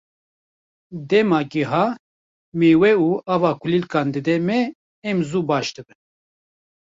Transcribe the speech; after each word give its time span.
Dema 1.09 1.41
gîha, 1.51 1.85
mêwe 2.59 2.91
û 3.07 3.09
ava 3.33 3.51
kulîlkan 3.61 4.07
dide 4.15 4.37
me, 4.47 4.59
em 5.09 5.17
zû 5.29 5.39
baş 5.49 5.67
dibin. 5.75 5.99